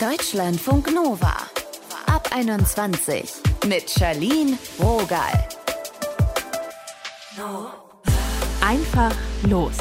[0.00, 1.34] Deutschlandfunk Nova.
[2.04, 3.32] Ab 21
[3.66, 5.48] mit Charlene Rogal.
[8.60, 9.14] Einfach
[9.48, 9.76] los.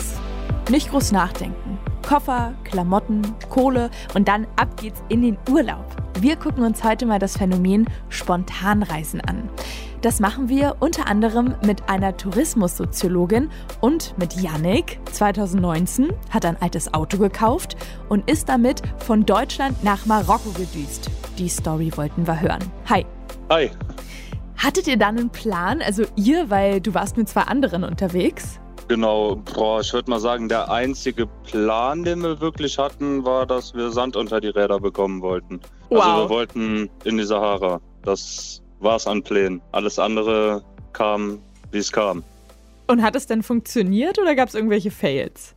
[0.70, 1.78] Nicht groß nachdenken.
[2.08, 5.86] Koffer, Klamotten, Kohle und dann ab geht's in den Urlaub.
[6.22, 9.50] Wir gucken uns heute mal das Phänomen Spontanreisen an.
[10.02, 13.50] Das machen wir unter anderem mit einer Tourismussoziologin
[13.82, 15.00] und mit Yannick.
[15.12, 17.76] 2019 hat ein altes Auto gekauft
[18.10, 21.10] und ist damit von Deutschland nach Marokko gedüst.
[21.38, 22.64] Die Story wollten wir hören.
[22.90, 23.06] Hi.
[23.50, 23.72] Hi.
[24.58, 25.82] Hattet ihr dann einen Plan?
[25.82, 28.60] Also ihr, weil du warst mit zwei anderen unterwegs?
[28.88, 33.74] Genau, boah, ich würde mal sagen, der einzige Plan, den wir wirklich hatten, war, dass
[33.74, 35.60] wir Sand unter die Räder bekommen wollten.
[35.90, 36.02] Wow.
[36.02, 37.82] Also wir wollten in die Sahara.
[38.04, 39.62] Das war es an Plänen.
[39.72, 41.40] Alles andere kam,
[41.72, 42.24] wie es kam.
[42.88, 45.56] Und hat es denn funktioniert oder gab es irgendwelche Fails?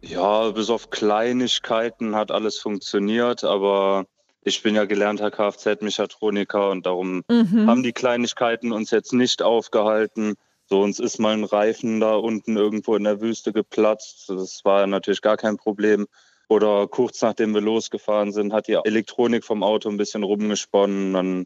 [0.00, 4.04] Ja, bis auf Kleinigkeiten hat alles funktioniert, aber
[4.42, 7.66] ich bin ja gelernter Kfz-Mechatroniker und darum Mhm.
[7.66, 10.34] haben die Kleinigkeiten uns jetzt nicht aufgehalten.
[10.66, 14.28] So, uns ist mal ein Reifen da unten irgendwo in der Wüste geplatzt.
[14.28, 16.06] Das war natürlich gar kein Problem.
[16.48, 21.12] Oder kurz nachdem wir losgefahren sind, hat die Elektronik vom Auto ein bisschen rumgesponnen.
[21.14, 21.44] Dann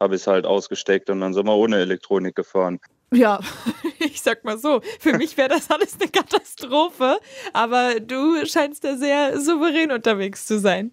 [0.00, 2.80] habe ich es halt ausgesteckt und dann sind wir ohne Elektronik gefahren.
[3.12, 3.40] Ja,
[3.98, 7.18] ich sag mal so, für mich wäre das alles eine Katastrophe,
[7.52, 10.90] aber du scheinst da sehr souverän unterwegs zu sein.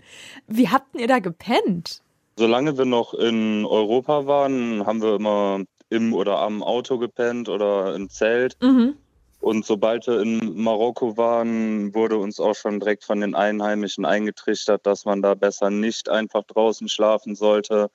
[0.48, 2.02] Wie habt ihr da gepennt?
[2.38, 7.96] Solange wir noch in Europa waren, haben wir immer im oder am Auto gepennt oder
[7.96, 8.58] im Zelt.
[8.62, 8.96] Mhm.
[9.40, 14.86] Und sobald wir in Marokko waren, wurde uns auch schon direkt von den Einheimischen eingetrichtert,
[14.86, 17.92] dass man da besser nicht einfach draußen schlafen sollte,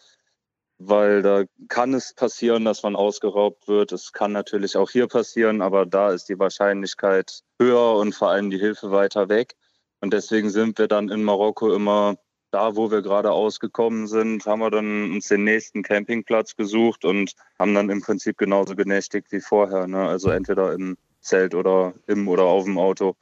[0.80, 3.92] weil da kann es passieren, dass man ausgeraubt wird.
[3.92, 8.50] Es kann natürlich auch hier passieren, aber da ist die Wahrscheinlichkeit höher und vor allem
[8.50, 9.54] die Hilfe weiter weg.
[10.00, 12.16] Und deswegen sind wir dann in Marokko immer
[12.50, 17.34] da, wo wir gerade ausgekommen sind, haben wir dann uns den nächsten Campingplatz gesucht und
[17.58, 19.86] haben dann im Prinzip genauso genächtigt wie vorher.
[19.86, 20.08] Ne?
[20.08, 23.14] Also entweder im Zelt oder im oder auf dem Auto.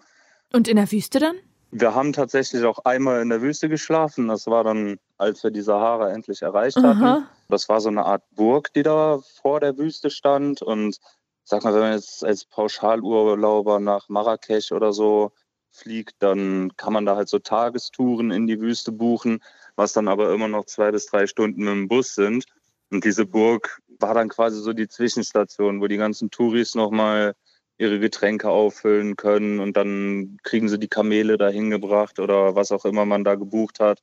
[0.53, 1.37] Und in der Wüste dann?
[1.72, 4.28] Wir haben tatsächlich auch einmal in der Wüste geschlafen.
[4.28, 7.27] Das war dann, als wir die Sahara endlich erreicht hatten.
[7.48, 10.62] Das war so eine Art Burg, die da vor der Wüste stand.
[10.62, 10.98] Und
[11.44, 15.32] sag mal, wenn man jetzt als Pauschalurlauber nach Marrakesch oder so
[15.70, 19.41] fliegt, dann kann man da halt so Tagestouren in die Wüste buchen,
[19.76, 22.44] was dann aber immer noch zwei bis drei Stunden dem Bus sind.
[22.91, 27.34] Und diese Burg war dann quasi so die Zwischenstation, wo die ganzen Touris nochmal
[27.78, 32.84] ihre Getränke auffüllen können und dann kriegen sie die Kamele dahin gebracht oder was auch
[32.84, 34.03] immer man da gebucht hat.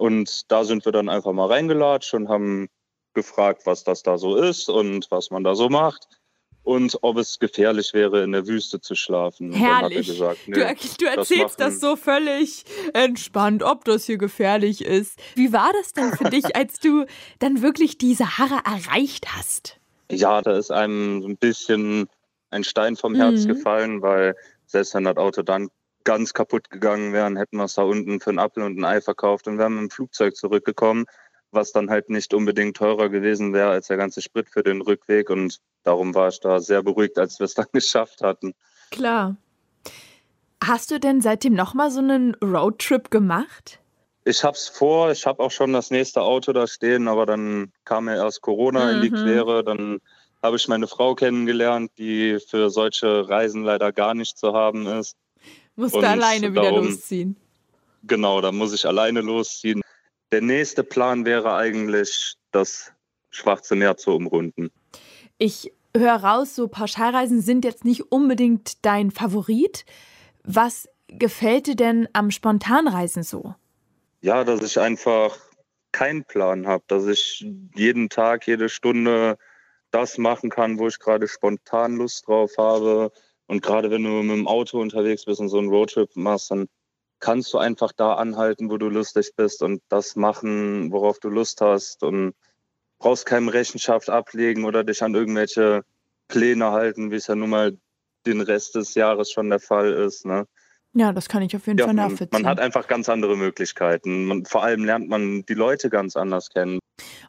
[0.00, 2.68] Und da sind wir dann einfach mal reingelatscht und haben
[3.12, 6.08] gefragt, was das da so ist und was man da so macht
[6.62, 9.52] und ob es gefährlich wäre, in der Wüste zu schlafen.
[9.52, 10.06] Hat er Herrlich.
[10.06, 14.82] gesagt, Du, nee, er- du erzählst das, machen- so völlig entspannt, ob das hier gefährlich
[14.82, 15.18] ist.
[15.34, 17.04] Wie war das denn für dich, als du
[17.38, 19.78] dann wirklich die Sahara erreicht hast?
[20.10, 22.08] Ja, da ist einem so ein bisschen
[22.48, 23.48] ein Stein vom Herz Mhm.
[23.48, 24.34] gefallen, weil
[24.66, 25.68] selbst wenn das Auto dann
[26.04, 29.00] ganz kaputt gegangen wäre, hätten wir es da unten für einen Apfel und ein Ei
[29.00, 31.06] verkauft und wären mit dem Flugzeug zurückgekommen,
[31.50, 35.30] was dann halt nicht unbedingt teurer gewesen wäre als der ganze Sprit für den Rückweg.
[35.30, 38.54] Und darum war ich da sehr beruhigt, als wir es dann geschafft hatten.
[38.90, 39.36] Klar.
[40.62, 43.80] Hast du denn seitdem nochmal so einen Roadtrip gemacht?
[44.24, 48.04] Ich hab's vor, ich habe auch schon das nächste Auto da stehen, aber dann kam
[48.04, 49.14] mir erst Corona in die Mhm.
[49.14, 49.64] Quere.
[49.64, 50.00] Dann
[50.42, 55.16] habe ich meine Frau kennengelernt, die für solche Reisen leider gar nicht zu haben ist.
[55.80, 57.36] Musst du alleine wieder darum- losziehen.
[58.04, 59.82] Genau, da muss ich alleine losziehen.
[60.32, 62.92] Der nächste Plan wäre eigentlich, das
[63.30, 64.70] Schwarze Meer zu umrunden.
[65.38, 69.84] Ich höre raus, so Pauschalreisen sind jetzt nicht unbedingt dein Favorit.
[70.44, 73.54] Was gefällt dir denn am Spontanreisen so?
[74.20, 75.36] Ja, dass ich einfach
[75.92, 79.36] keinen Plan habe, dass ich jeden Tag, jede Stunde
[79.90, 83.10] das machen kann, wo ich gerade spontan Lust drauf habe.
[83.50, 86.68] Und gerade wenn du mit dem Auto unterwegs bist und so einen Roadtrip machst, dann
[87.18, 91.60] kannst du einfach da anhalten, wo du lustig bist und das machen, worauf du Lust
[91.60, 92.32] hast und
[93.00, 95.82] brauchst keinem Rechenschaft ablegen oder dich an irgendwelche
[96.28, 97.76] Pläne halten, wie es ja nun mal
[98.24, 100.26] den Rest des Jahres schon der Fall ist.
[100.26, 100.46] Ne?
[100.92, 102.42] Ja, das kann ich auf jeden Ja, Fall man, nachvollziehen.
[102.42, 104.26] man hat einfach ganz andere Möglichkeiten.
[104.26, 106.80] Man, vor allem lernt man die Leute ganz anders kennen.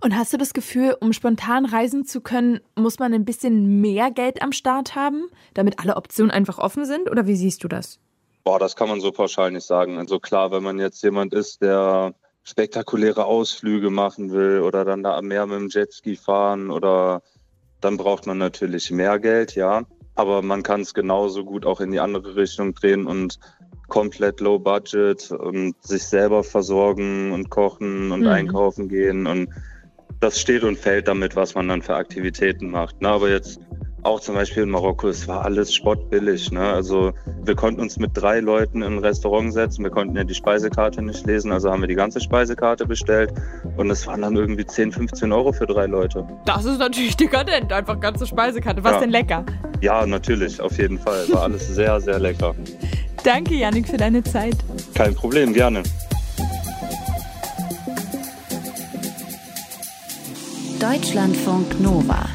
[0.04, 4.10] Und hast du das Gefühl, um spontan reisen zu können, muss man ein bisschen mehr
[4.12, 7.10] Geld am Start haben, damit alle Optionen einfach offen sind?
[7.10, 8.00] Oder wie siehst du das?
[8.44, 10.00] Boah, das kann man so pauschal nicht sagen.
[10.00, 15.16] Also klar, wenn man jetzt jemand ist, der spektakuläre Ausflüge machen will oder dann da
[15.16, 17.22] am Meer mit dem Jetski fahren oder
[17.80, 19.84] dann braucht man natürlich mehr Geld, ja.
[20.16, 23.40] Aber man kann es genauso gut auch in die andere Richtung drehen und
[23.88, 28.28] komplett low budget und sich selber versorgen und kochen und mhm.
[28.28, 29.50] einkaufen gehen und
[30.22, 32.96] das steht und fällt damit, was man dann für Aktivitäten macht.
[33.00, 33.60] Na, aber jetzt
[34.03, 36.51] auch zum Beispiel in Marokko, es war alles spottbillig.
[36.51, 36.62] Ne?
[36.62, 37.13] Also
[37.44, 41.01] wir konnten uns mit drei Leuten in ein Restaurant setzen, wir konnten ja die Speisekarte
[41.01, 43.33] nicht lesen, also haben wir die ganze Speisekarte bestellt
[43.77, 46.27] und es waren dann irgendwie 10, 15 Euro für drei Leute.
[46.45, 48.83] Das ist natürlich dekadent, einfach ganze Speisekarte.
[48.83, 49.00] Was ja.
[49.01, 49.45] denn lecker?
[49.81, 51.25] Ja, natürlich, auf jeden Fall.
[51.30, 52.56] War alles sehr, sehr lecker.
[53.24, 54.56] Danke, Janik, für deine Zeit.
[54.95, 55.83] Kein Problem, gerne.
[60.80, 62.25] Deutschlandfunk Nova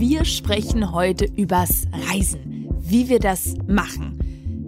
[0.00, 4.18] Wir sprechen heute übers Reisen, wie wir das machen.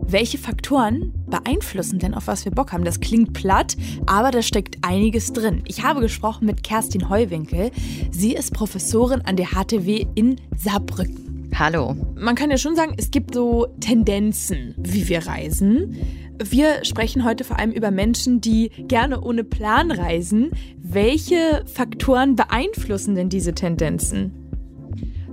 [0.07, 2.85] Welche Faktoren beeinflussen denn, auf was wir Bock haben?
[2.85, 3.75] Das klingt platt,
[4.05, 5.63] aber da steckt einiges drin.
[5.67, 7.71] Ich habe gesprochen mit Kerstin Heuwinkel.
[8.11, 11.51] Sie ist Professorin an der HTW in Saarbrücken.
[11.59, 11.97] Hallo.
[12.15, 15.97] Man kann ja schon sagen, es gibt so Tendenzen, wie wir reisen.
[16.45, 20.51] Wir sprechen heute vor allem über Menschen, die gerne ohne Plan reisen.
[20.77, 24.42] Welche Faktoren beeinflussen denn diese Tendenzen?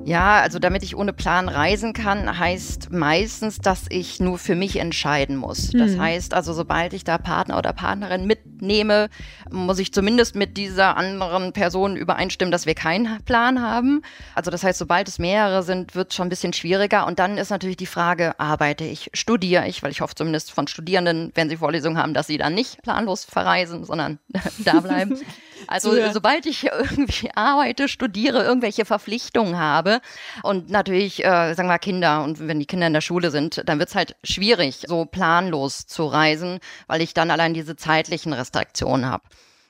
[0.10, 4.78] Ja, also damit ich ohne Plan reisen kann, heißt meistens, dass ich nur für mich
[4.78, 5.70] entscheiden muss.
[5.70, 6.02] Das hm.
[6.02, 8.26] heißt also, sobald ich da Partner oder Partnerin
[8.60, 9.10] mitnehme,
[9.52, 14.02] muss ich zumindest mit dieser anderen Person übereinstimmen, dass wir keinen Plan haben.
[14.36, 17.08] Also das heißt, sobald es mehrere sind, wird es schon ein bisschen schwieriger.
[17.08, 20.68] Und dann ist natürlich die Frage, arbeite ich, studiere ich, weil ich hoffe zumindest von
[20.68, 24.20] Studierenden, wenn sie Vorlesungen haben, dass sie dann nicht planlos verreisen, sondern
[24.60, 25.20] da bleiben.
[25.68, 26.14] Also ja.
[26.14, 30.00] sobald ich irgendwie arbeite, studiere, irgendwelche Verpflichtungen habe
[30.44, 33.80] und natürlich, äh, sagen wir Kinder und wenn die Kinder in der Schule sind, dann
[33.80, 39.06] wird es halt schwierig, so planlos zu reisen, weil ich dann allein diese zeitlichen Restriktionen
[39.06, 39.24] habe.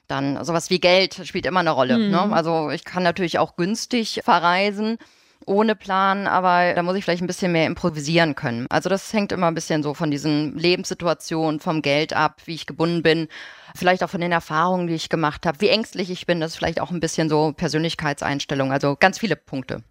[0.07, 1.97] Dann sowas wie Geld spielt immer eine Rolle.
[1.97, 2.05] Ne?
[2.05, 2.11] Mhm.
[2.11, 2.35] Ne?
[2.35, 4.97] Also ich kann natürlich auch günstig verreisen
[5.45, 8.67] ohne Plan, aber da muss ich vielleicht ein bisschen mehr improvisieren können.
[8.69, 12.65] Also das hängt immer ein bisschen so von diesen Lebenssituationen, vom Geld ab, wie ich
[12.65, 13.27] gebunden bin,
[13.75, 16.39] vielleicht auch von den Erfahrungen, die ich gemacht habe, wie ängstlich ich bin.
[16.39, 19.83] Das ist vielleicht auch ein bisschen so Persönlichkeitseinstellung, also ganz viele Punkte.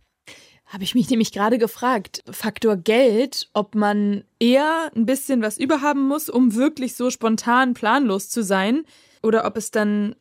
[0.68, 6.06] Habe ich mich nämlich gerade gefragt, Faktor Geld, ob man eher ein bisschen was überhaben
[6.06, 8.84] muss, um wirklich so spontan planlos zu sein,
[9.22, 10.14] oder ob es dann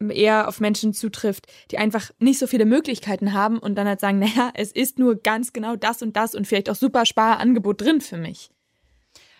[0.00, 4.18] eher auf Menschen zutrifft, die einfach nicht so viele Möglichkeiten haben und dann halt sagen,
[4.18, 8.00] naja, es ist nur ganz genau das und das und vielleicht auch super Sparangebot drin
[8.00, 8.50] für mich.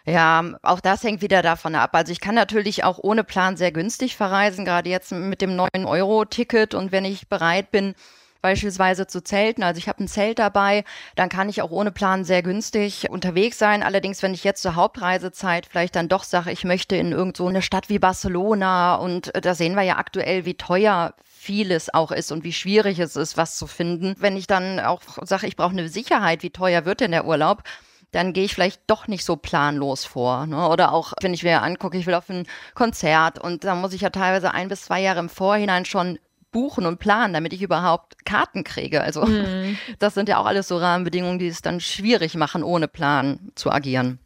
[0.05, 1.91] Ja, auch das hängt wieder davon ab.
[1.95, 6.75] Also ich kann natürlich auch ohne Plan sehr günstig verreisen, gerade jetzt mit dem 9-Euro-Ticket
[6.75, 7.95] und wenn ich bereit bin,
[8.43, 9.63] beispielsweise zu zelten.
[9.63, 10.85] Also ich habe ein Zelt dabei,
[11.15, 13.83] dann kann ich auch ohne Plan sehr günstig unterwegs sein.
[13.83, 17.47] Allerdings, wenn ich jetzt zur Hauptreisezeit vielleicht dann doch sage, ich möchte in irgend so
[17.47, 22.13] eine Stadt wie Barcelona und äh, da sehen wir ja aktuell, wie teuer vieles auch
[22.13, 24.15] ist und wie schwierig es ist, was zu finden.
[24.19, 27.63] Wenn ich dann auch sage, ich brauche eine Sicherheit, wie teuer wird denn der Urlaub?
[28.13, 30.47] dann gehe ich vielleicht doch nicht so planlos vor.
[30.47, 30.69] Ne?
[30.69, 34.03] Oder auch, wenn ich mir angucke, ich will auf ein Konzert und da muss ich
[34.03, 36.19] ja teilweise ein bis zwei Jahre im Vorhinein schon
[36.53, 39.01] buchen und planen, damit ich überhaupt Karten kriege.
[39.01, 39.77] Also mhm.
[39.99, 43.71] das sind ja auch alles so Rahmenbedingungen, die es dann schwierig machen, ohne Plan zu
[43.71, 44.19] agieren.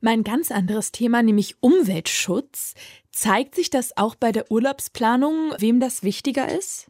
[0.00, 2.74] Mein ganz anderes Thema, nämlich Umweltschutz.
[3.10, 6.88] Zeigt sich das auch bei der Urlaubsplanung, wem das wichtiger ist?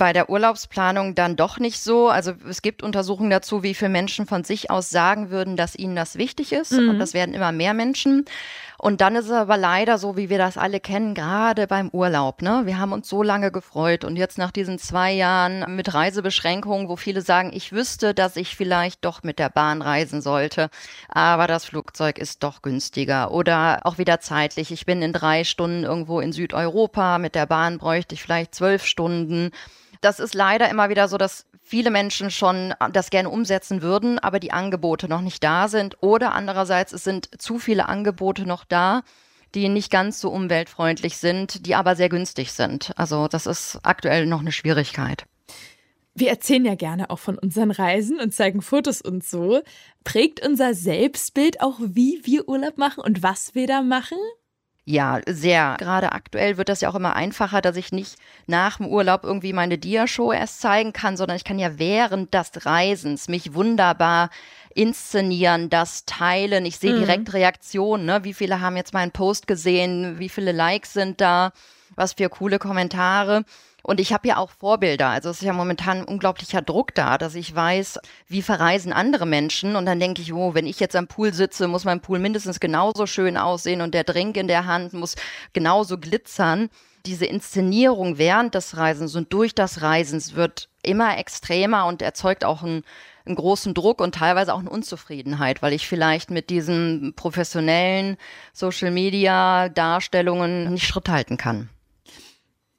[0.00, 2.08] bei der Urlaubsplanung dann doch nicht so.
[2.08, 5.94] Also es gibt Untersuchungen dazu, wie viele Menschen von sich aus sagen würden, dass ihnen
[5.94, 6.72] das wichtig ist.
[6.72, 6.88] Mhm.
[6.88, 8.24] Und das werden immer mehr Menschen.
[8.80, 12.40] Und dann ist es aber leider so, wie wir das alle kennen, gerade beim Urlaub.
[12.40, 12.62] Ne?
[12.64, 16.96] Wir haben uns so lange gefreut und jetzt nach diesen zwei Jahren mit Reisebeschränkungen, wo
[16.96, 20.70] viele sagen, ich wüsste, dass ich vielleicht doch mit der Bahn reisen sollte,
[21.10, 24.70] aber das Flugzeug ist doch günstiger oder auch wieder zeitlich.
[24.70, 28.86] Ich bin in drei Stunden irgendwo in Südeuropa, mit der Bahn bräuchte ich vielleicht zwölf
[28.86, 29.50] Stunden.
[30.00, 34.40] Das ist leider immer wieder so, dass viele Menschen schon das gerne umsetzen würden, aber
[34.40, 35.98] die Angebote noch nicht da sind.
[36.00, 39.02] Oder andererseits, es sind zu viele Angebote noch da,
[39.54, 42.92] die nicht ganz so umweltfreundlich sind, die aber sehr günstig sind.
[42.96, 45.26] Also das ist aktuell noch eine Schwierigkeit.
[46.14, 49.60] Wir erzählen ja gerne auch von unseren Reisen und zeigen Fotos und so.
[50.02, 54.18] Prägt unser Selbstbild auch, wie wir Urlaub machen und was wir da machen?
[54.90, 55.76] Ja, sehr.
[55.78, 58.16] Gerade aktuell wird das ja auch immer einfacher, dass ich nicht
[58.48, 62.66] nach dem Urlaub irgendwie meine Dia-Show erst zeigen kann, sondern ich kann ja während des
[62.66, 64.30] Reisens mich wunderbar
[64.74, 66.66] inszenieren, das teilen.
[66.66, 66.98] Ich sehe mhm.
[66.98, 68.04] direkt Reaktionen.
[68.04, 68.24] Ne?
[68.24, 70.18] Wie viele haben jetzt meinen Post gesehen?
[70.18, 71.52] Wie viele Likes sind da?
[71.94, 73.44] Was für coole Kommentare.
[73.82, 75.08] Und ich habe ja auch Vorbilder.
[75.08, 79.26] Also es ist ja momentan ein unglaublicher Druck da, dass ich weiß, wie verreisen andere
[79.26, 79.76] Menschen.
[79.76, 82.58] Und dann denke ich, oh, wenn ich jetzt am Pool sitze, muss mein Pool mindestens
[82.60, 85.16] genauso schön aussehen und der Drink in der Hand muss
[85.52, 86.68] genauso glitzern.
[87.06, 92.62] Diese Inszenierung während des Reisens und durch das Reisens wird immer extremer und erzeugt auch
[92.62, 92.82] ein,
[93.24, 98.18] einen großen Druck und teilweise auch eine Unzufriedenheit, weil ich vielleicht mit diesen professionellen
[98.52, 101.70] Social-Media-Darstellungen nicht Schritt halten kann.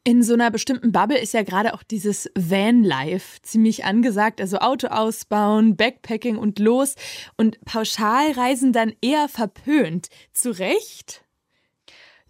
[0.04, 4.88] In so einer bestimmten Bubble ist ja gerade auch dieses Van-Life ziemlich angesagt, also Auto
[4.88, 6.96] ausbauen, Backpacking und los
[7.38, 10.08] und Pauschalreisen dann eher verpönt.
[10.34, 11.24] Zu Recht?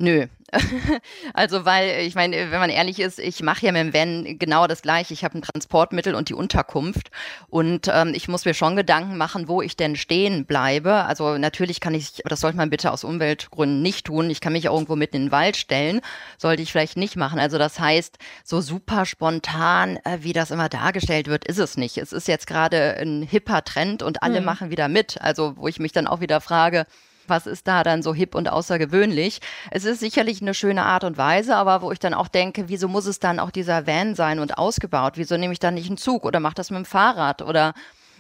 [0.02, 0.26] Nö.
[1.34, 4.68] also, weil, ich meine, wenn man ehrlich ist, ich mache ja mit dem Van genau
[4.68, 5.14] das gleiche.
[5.14, 7.12] Ich habe ein Transportmittel und die Unterkunft.
[7.50, 10.94] Und ähm, ich muss mir schon Gedanken machen, wo ich denn stehen bleibe.
[11.06, 14.30] Also natürlich kann ich, das sollte man bitte aus Umweltgründen nicht tun.
[14.30, 16.02] Ich kann mich irgendwo mitten in den Wald stellen.
[16.38, 17.40] Sollte ich vielleicht nicht machen.
[17.40, 21.98] Also das heißt, so super spontan, äh, wie das immer dargestellt wird, ist es nicht.
[21.98, 24.46] Es ist jetzt gerade ein hipper Trend und alle hm.
[24.46, 25.22] machen wieder mit.
[25.22, 26.88] Also, wo ich mich dann auch wieder frage,
[27.28, 29.40] was ist da dann so hip und außergewöhnlich?
[29.72, 32.88] Es ist sicherlich eine schöne Art und Weise, aber wo ich dann auch denke, wieso
[32.88, 35.14] muss es dann auch dieser Van sein und ausgebaut?
[35.16, 37.74] Wieso nehme ich dann nicht einen Zug oder mache das mit dem Fahrrad oder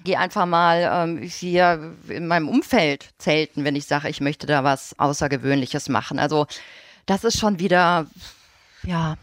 [0.04, 4.64] gehe einfach mal ähm, hier in meinem Umfeld zelten, wenn ich sage, ich möchte da
[4.64, 6.20] was Außergewöhnliches machen.
[6.20, 6.48] Also
[7.06, 8.08] das ist schon wieder,
[8.84, 9.18] ja,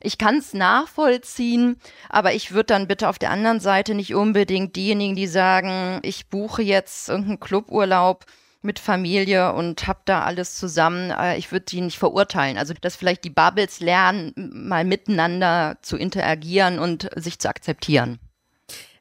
[0.00, 4.76] ich kann es nachvollziehen, aber ich würde dann bitte auf der anderen Seite nicht unbedingt
[4.76, 8.26] diejenigen, die sagen, ich buche jetzt irgendeinen Cluburlaub
[8.64, 11.10] mit Familie und habe da alles zusammen.
[11.10, 12.58] Äh, ich würde die nicht verurteilen.
[12.58, 18.18] Also, dass vielleicht die Bubbles lernen, mal miteinander zu interagieren und sich zu akzeptieren.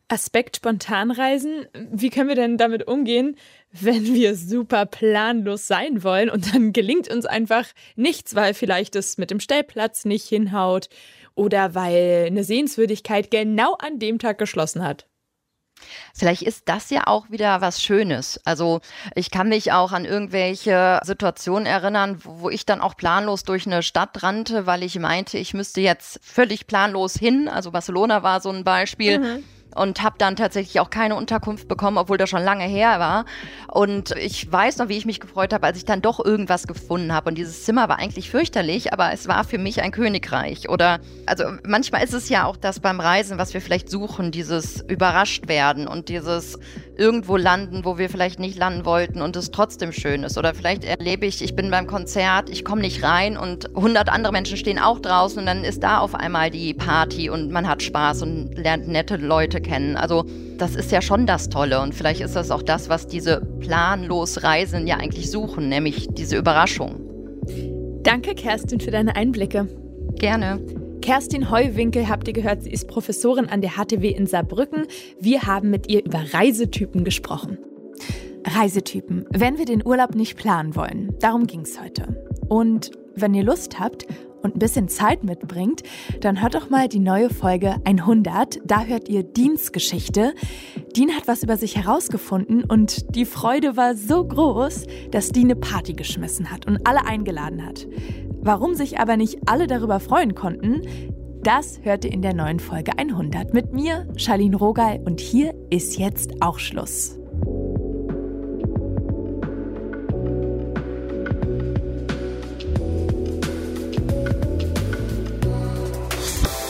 [0.09, 1.65] Aspekt Spontanreisen.
[1.91, 3.35] Wie können wir denn damit umgehen,
[3.71, 9.17] wenn wir super planlos sein wollen und dann gelingt uns einfach nichts, weil vielleicht es
[9.17, 10.89] mit dem Stellplatz nicht hinhaut
[11.35, 15.07] oder weil eine Sehenswürdigkeit genau an dem Tag geschlossen hat?
[16.13, 18.39] Vielleicht ist das ja auch wieder was Schönes.
[18.45, 18.81] Also
[19.15, 23.83] ich kann mich auch an irgendwelche Situationen erinnern, wo ich dann auch planlos durch eine
[23.83, 27.47] Stadt rannte, weil ich meinte, ich müsste jetzt völlig planlos hin.
[27.47, 29.19] Also Barcelona war so ein Beispiel.
[29.19, 29.43] Mhm
[29.75, 33.25] und habe dann tatsächlich auch keine Unterkunft bekommen, obwohl das schon lange her war.
[33.71, 37.13] Und ich weiß noch, wie ich mich gefreut habe, als ich dann doch irgendwas gefunden
[37.13, 37.29] habe.
[37.29, 40.69] Und dieses Zimmer war eigentlich fürchterlich, aber es war für mich ein Königreich.
[40.69, 44.81] Oder also manchmal ist es ja auch das beim Reisen, was wir vielleicht suchen, dieses
[44.81, 46.59] überrascht werden und dieses
[46.97, 50.37] irgendwo landen, wo wir vielleicht nicht landen wollten und es trotzdem schön ist.
[50.37, 54.31] Oder vielleicht erlebe ich, ich bin beim Konzert, ich komme nicht rein und 100 andere
[54.31, 57.81] Menschen stehen auch draußen und dann ist da auf einmal die Party und man hat
[57.81, 59.95] Spaß und lernt nette Leute kennen.
[59.95, 60.25] Also
[60.57, 64.43] das ist ja schon das Tolle und vielleicht ist das auch das, was diese planlos
[64.43, 66.99] Reisen ja eigentlich suchen, nämlich diese Überraschung.
[68.03, 69.67] Danke, Kerstin, für deine Einblicke.
[70.19, 70.59] Gerne.
[71.03, 74.87] Kerstin Heuwinkel habt ihr gehört, sie ist Professorin an der HTW in Saarbrücken.
[75.19, 77.57] Wir haben mit ihr über Reisetypen gesprochen.
[78.45, 81.13] Reisetypen, wenn wir den Urlaub nicht planen wollen.
[81.19, 82.25] Darum ging es heute.
[82.47, 84.07] Und wenn ihr Lust habt
[84.43, 85.83] und ein bisschen Zeit mitbringt,
[86.21, 88.61] dann hört doch mal die neue Folge 100.
[88.63, 90.33] Da hört ihr Deans Geschichte.
[90.95, 95.57] Dean hat was über sich herausgefunden und die Freude war so groß, dass Dean eine
[95.57, 97.87] Party geschmissen hat und alle eingeladen hat.
[98.45, 100.81] Warum sich aber nicht alle darüber freuen konnten,
[101.43, 105.97] das hört ihr in der neuen Folge 100 mit mir, Charlene Rogal, und hier ist
[105.97, 107.17] jetzt auch Schluss.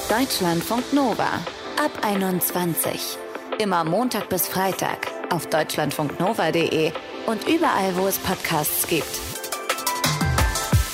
[0.09, 1.41] Deutschlandfunk Nova
[1.83, 3.17] ab 21.
[3.57, 6.91] Immer Montag bis Freitag auf deutschlandfunknova.de
[7.25, 9.32] und überall, wo es Podcasts gibt.